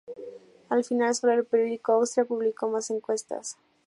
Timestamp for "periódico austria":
1.45-2.25